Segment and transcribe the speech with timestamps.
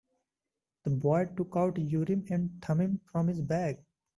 [0.83, 3.85] The boy took out Urim and Thummim from his bag.